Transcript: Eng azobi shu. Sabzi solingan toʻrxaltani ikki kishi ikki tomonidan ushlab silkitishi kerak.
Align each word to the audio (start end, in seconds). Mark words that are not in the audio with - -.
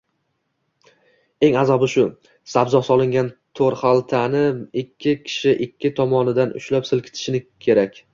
Eng 1.47 1.57
azobi 1.63 1.89
shu. 1.95 2.05
Sabzi 2.53 2.81
solingan 2.87 3.29
toʻrxaltani 3.59 4.41
ikki 4.83 5.13
kishi 5.27 5.53
ikki 5.67 5.93
tomonidan 6.01 6.57
ushlab 6.61 6.89
silkitishi 6.93 7.43
kerak. 7.67 8.01